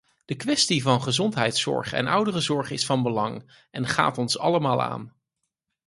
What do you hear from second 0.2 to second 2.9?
De kwestie van gezondheidszorg en ouderenzorg is